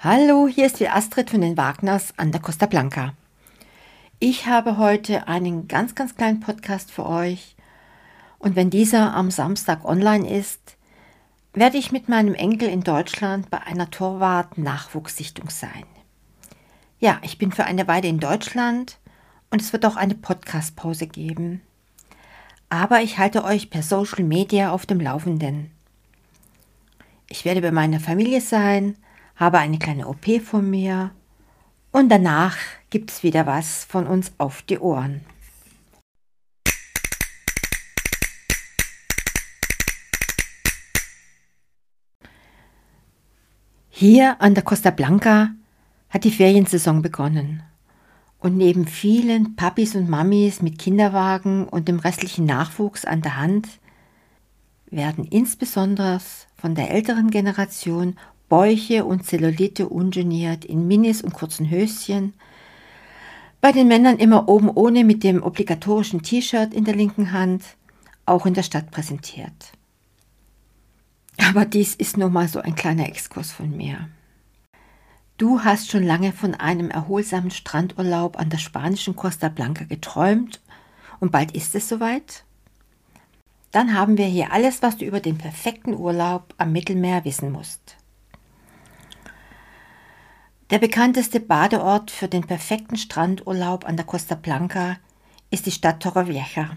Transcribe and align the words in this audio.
Hallo, 0.00 0.46
hier 0.46 0.66
ist 0.66 0.78
die 0.78 0.88
Astrid 0.88 1.28
von 1.28 1.40
den 1.40 1.56
Wagners 1.56 2.14
an 2.18 2.30
der 2.30 2.40
Costa 2.40 2.66
Blanca. 2.66 3.14
Ich 4.20 4.46
habe 4.46 4.78
heute 4.78 5.26
einen 5.26 5.66
ganz, 5.66 5.96
ganz 5.96 6.14
kleinen 6.14 6.38
Podcast 6.38 6.92
für 6.92 7.04
euch. 7.04 7.56
Und 8.38 8.54
wenn 8.54 8.70
dieser 8.70 9.12
am 9.12 9.32
Samstag 9.32 9.84
online 9.84 10.30
ist, 10.30 10.76
werde 11.52 11.78
ich 11.78 11.90
mit 11.90 12.08
meinem 12.08 12.34
Enkel 12.34 12.68
in 12.68 12.84
Deutschland 12.84 13.50
bei 13.50 13.60
einer 13.60 13.90
Torwart-Nachwuchssichtung 13.90 15.50
sein. 15.50 15.82
Ja, 17.00 17.18
ich 17.22 17.38
bin 17.38 17.50
für 17.50 17.64
eine 17.64 17.88
Weile 17.88 18.06
in 18.06 18.20
Deutschland 18.20 18.98
und 19.50 19.60
es 19.60 19.72
wird 19.72 19.84
auch 19.84 19.96
eine 19.96 20.14
Podcast-Pause 20.14 21.08
geben. 21.08 21.60
Aber 22.68 23.00
ich 23.00 23.18
halte 23.18 23.42
euch 23.42 23.68
per 23.68 23.82
Social 23.82 24.22
Media 24.22 24.70
auf 24.70 24.86
dem 24.86 25.00
Laufenden. 25.00 25.72
Ich 27.28 27.44
werde 27.44 27.62
bei 27.62 27.72
meiner 27.72 27.98
Familie 27.98 28.40
sein, 28.40 28.94
habe 29.38 29.58
eine 29.58 29.78
kleine 29.78 30.08
OP 30.08 30.42
von 30.42 30.68
mir 30.68 31.12
und 31.92 32.10
danach 32.10 32.56
gibt 32.90 33.10
es 33.10 33.22
wieder 33.22 33.46
was 33.46 33.84
von 33.84 34.06
uns 34.06 34.32
auf 34.36 34.62
die 34.62 34.78
Ohren. 34.78 35.22
Hier 43.88 44.40
an 44.40 44.54
der 44.54 44.62
Costa 44.62 44.90
Blanca 44.90 45.50
hat 46.08 46.24
die 46.24 46.30
Feriensaison 46.30 47.02
begonnen. 47.02 47.62
Und 48.38 48.56
neben 48.56 48.86
vielen 48.86 49.56
Papis 49.56 49.96
und 49.96 50.08
Mamis 50.08 50.62
mit 50.62 50.78
Kinderwagen 50.78 51.66
und 51.66 51.88
dem 51.88 51.98
restlichen 51.98 52.46
Nachwuchs 52.46 53.04
an 53.04 53.22
der 53.22 53.36
Hand 53.36 53.66
werden 54.88 55.24
insbesondere 55.24 56.20
von 56.56 56.76
der 56.76 56.92
älteren 56.92 57.30
Generation 57.30 58.16
Bäuche 58.48 59.04
und 59.04 59.24
Zellulite 59.24 59.88
ungeniert 59.88 60.64
in 60.64 60.86
Minis 60.86 61.22
und 61.22 61.34
kurzen 61.34 61.68
Höschen. 61.70 62.34
Bei 63.60 63.72
den 63.72 63.88
Männern 63.88 64.18
immer 64.18 64.48
oben 64.48 64.70
ohne 64.70 65.04
mit 65.04 65.22
dem 65.24 65.42
obligatorischen 65.42 66.22
T-Shirt 66.22 66.72
in 66.72 66.84
der 66.84 66.94
linken 66.94 67.32
Hand, 67.32 67.62
auch 68.24 68.46
in 68.46 68.54
der 68.54 68.62
Stadt 68.62 68.90
präsentiert. 68.90 69.72
Aber 71.38 71.64
dies 71.64 71.94
ist 71.94 72.16
nur 72.16 72.30
mal 72.30 72.48
so 72.48 72.60
ein 72.60 72.74
kleiner 72.74 73.08
Exkurs 73.08 73.52
von 73.52 73.76
mir. 73.76 74.08
Du 75.38 75.62
hast 75.62 75.90
schon 75.90 76.02
lange 76.02 76.32
von 76.32 76.54
einem 76.54 76.90
erholsamen 76.90 77.50
Strandurlaub 77.50 78.38
an 78.38 78.50
der 78.50 78.58
spanischen 78.58 79.14
Costa 79.14 79.48
Blanca 79.48 79.84
geträumt 79.84 80.60
und 81.20 81.30
bald 81.30 81.52
ist 81.52 81.74
es 81.74 81.88
soweit? 81.88 82.44
Dann 83.70 83.94
haben 83.94 84.16
wir 84.16 84.26
hier 84.26 84.52
alles, 84.52 84.82
was 84.82 84.96
du 84.96 85.04
über 85.04 85.20
den 85.20 85.38
perfekten 85.38 85.94
Urlaub 85.94 86.54
am 86.58 86.72
Mittelmeer 86.72 87.24
wissen 87.24 87.52
musst. 87.52 87.97
Der 90.70 90.78
bekannteste 90.78 91.40
Badeort 91.40 92.10
für 92.10 92.28
den 92.28 92.46
perfekten 92.46 92.98
Strandurlaub 92.98 93.86
an 93.86 93.96
der 93.96 94.04
Costa 94.04 94.34
Blanca 94.34 94.98
ist 95.50 95.64
die 95.64 95.70
Stadt 95.70 96.02
Torrevieja. 96.02 96.76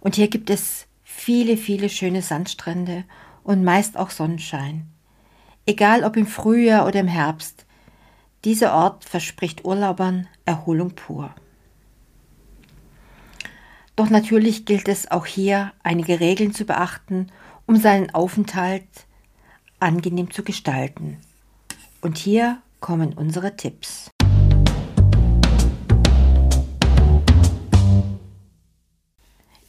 Und 0.00 0.16
hier 0.16 0.26
gibt 0.26 0.50
es 0.50 0.88
viele, 1.04 1.56
viele 1.56 1.88
schöne 1.88 2.20
Sandstrände 2.20 3.04
und 3.44 3.62
meist 3.62 3.96
auch 3.96 4.10
Sonnenschein. 4.10 4.88
Egal 5.64 6.02
ob 6.02 6.16
im 6.16 6.26
Frühjahr 6.26 6.88
oder 6.88 6.98
im 6.98 7.06
Herbst, 7.06 7.66
dieser 8.44 8.74
Ort 8.74 9.04
verspricht 9.04 9.64
Urlaubern 9.64 10.26
Erholung 10.44 10.96
pur. 10.96 11.32
Doch 13.94 14.10
natürlich 14.10 14.64
gilt 14.64 14.88
es 14.88 15.08
auch 15.08 15.26
hier, 15.26 15.72
einige 15.84 16.18
Regeln 16.18 16.52
zu 16.52 16.64
beachten, 16.64 17.30
um 17.66 17.76
seinen 17.76 18.12
Aufenthalt 18.12 18.88
angenehm 19.78 20.32
zu 20.32 20.42
gestalten. 20.42 21.18
Und 22.02 22.18
hier 22.18 22.60
kommen 22.80 23.12
unsere 23.12 23.54
Tipps. 23.54 24.10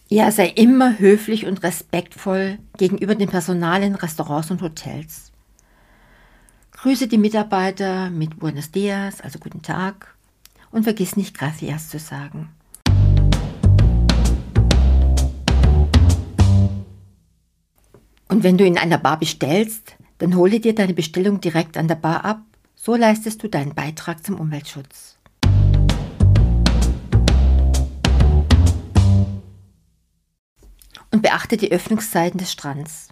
Ja, 0.10 0.32
sei 0.32 0.48
immer 0.48 0.98
höflich 0.98 1.46
und 1.46 1.62
respektvoll 1.62 2.58
gegenüber 2.78 3.14
dem 3.14 3.30
Personal 3.30 3.84
in 3.84 3.94
Restaurants 3.94 4.50
und 4.50 4.64
Hotels. 4.64 5.32
Grüße 6.72 7.08
die 7.08 7.20
Mitarbeiter 7.20 8.10
mit 8.10 8.40
Buenos 8.40 8.72
Dias, 8.72 9.22
also 9.22 9.38
guten 9.38 9.62
Tag, 9.62 10.16
und 10.72 10.86
vergiss 10.86 11.16
nicht 11.16 11.38
Gracias 11.38 11.90
zu 11.90 12.00
sagen. 12.00 12.50
Und 18.28 18.42
wenn 18.42 18.58
du 18.58 18.66
in 18.66 18.80
einer 18.80 18.98
Bar 18.98 19.20
bestellst, 19.20 19.98
dann 20.24 20.38
hole 20.38 20.62
dir 20.62 20.74
deine 20.74 20.94
Bestellung 20.94 21.42
direkt 21.42 21.76
an 21.76 21.90
der 21.90 21.96
Bar 21.96 22.24
ab. 22.24 22.44
So 22.76 22.96
leistest 22.96 23.44
du 23.44 23.50
deinen 23.50 23.76
Beitrag 23.76 24.26
zum 24.26 24.40
Umweltschutz. 24.40 25.18
Und 31.12 31.22
beachte 31.22 31.58
die 31.58 31.74
Öffnungszeiten 31.74 32.38
des 32.38 32.54
Strands. 32.54 33.10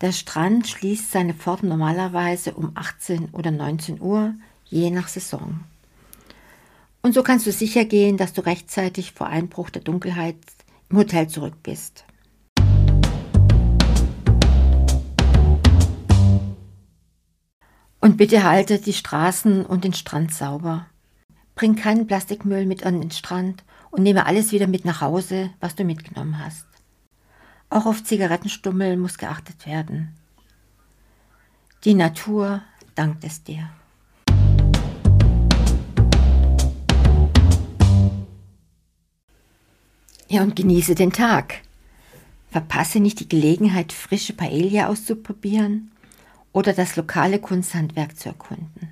Der 0.00 0.12
Strand 0.12 0.66
schließt 0.66 1.12
seine 1.12 1.34
Pforten 1.34 1.68
normalerweise 1.68 2.54
um 2.54 2.72
18 2.74 3.32
oder 3.32 3.50
19 3.50 4.00
Uhr, 4.00 4.32
je 4.64 4.90
nach 4.90 5.08
Saison. 5.08 5.60
Und 7.02 7.12
so 7.12 7.22
kannst 7.22 7.46
du 7.46 7.52
sicher 7.52 7.84
gehen, 7.84 8.16
dass 8.16 8.32
du 8.32 8.40
rechtzeitig 8.40 9.12
vor 9.12 9.26
Einbruch 9.26 9.68
der 9.68 9.82
Dunkelheit 9.82 10.38
im 10.88 10.96
Hotel 10.96 11.28
zurück 11.28 11.56
bist. 11.62 12.06
Und 18.02 18.16
bitte 18.16 18.44
halte 18.44 18.78
die 18.78 18.94
Straßen 18.94 19.66
und 19.66 19.84
den 19.84 19.92
Strand 19.92 20.32
sauber. 20.32 20.86
Bring 21.54 21.76
keinen 21.76 22.06
Plastikmüll 22.06 22.64
mit 22.64 22.86
an 22.86 22.98
den 22.98 23.10
Strand 23.10 23.62
und 23.90 24.02
nehme 24.02 24.24
alles 24.24 24.52
wieder 24.52 24.66
mit 24.66 24.86
nach 24.86 25.02
Hause, 25.02 25.50
was 25.60 25.74
du 25.74 25.84
mitgenommen 25.84 26.42
hast. 26.42 26.66
Auch 27.68 27.84
auf 27.84 28.02
Zigarettenstummel 28.02 28.96
muss 28.96 29.18
geachtet 29.18 29.66
werden. 29.66 30.16
Die 31.84 31.92
Natur 31.92 32.62
dankt 32.94 33.22
es 33.22 33.44
dir. 33.44 33.68
Ja, 40.28 40.42
und 40.42 40.56
genieße 40.56 40.94
den 40.94 41.12
Tag. 41.12 41.60
Verpasse 42.50 42.98
nicht 42.98 43.20
die 43.20 43.28
Gelegenheit, 43.28 43.92
frische 43.92 44.32
Paella 44.32 44.88
auszuprobieren 44.88 45.90
oder 46.52 46.72
das 46.72 46.96
lokale 46.96 47.38
Kunsthandwerk 47.38 48.16
zu 48.16 48.28
erkunden. 48.28 48.90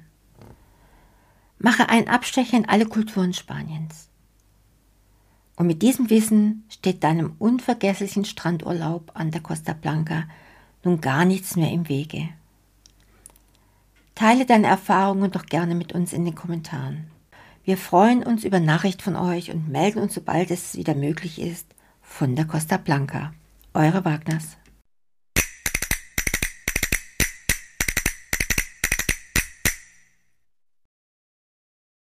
Mache 1.58 1.88
einen 1.88 2.08
Abstecher 2.08 2.56
in 2.56 2.68
alle 2.68 2.86
Kulturen 2.86 3.32
Spaniens. 3.32 4.08
Und 5.56 5.66
mit 5.66 5.82
diesem 5.82 6.08
Wissen 6.08 6.64
steht 6.68 7.02
deinem 7.02 7.34
unvergesslichen 7.38 8.24
Strandurlaub 8.24 9.10
an 9.14 9.32
der 9.32 9.40
Costa 9.40 9.72
Blanca 9.72 10.24
nun 10.84 11.00
gar 11.00 11.24
nichts 11.24 11.56
mehr 11.56 11.72
im 11.72 11.88
Wege. 11.88 12.28
Teile 14.14 14.46
deine 14.46 14.68
Erfahrungen 14.68 15.32
doch 15.32 15.46
gerne 15.46 15.74
mit 15.74 15.92
uns 15.92 16.12
in 16.12 16.24
den 16.24 16.34
Kommentaren. 16.34 17.10
Wir 17.64 17.76
freuen 17.76 18.22
uns 18.22 18.44
über 18.44 18.60
Nachricht 18.60 19.02
von 19.02 19.16
euch 19.16 19.50
und 19.50 19.68
melden 19.68 19.98
uns, 19.98 20.14
sobald 20.14 20.50
es 20.50 20.76
wieder 20.76 20.94
möglich 20.94 21.40
ist, 21.40 21.66
von 22.02 22.34
der 22.34 22.46
Costa 22.46 22.76
Blanca. 22.76 23.32
Eure 23.74 24.04
Wagners. 24.04 24.56